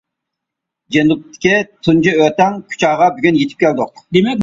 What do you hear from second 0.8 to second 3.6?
جەنۇبتىكى تۇنجى ئۆتەڭ كۇچاغا بۈگۈن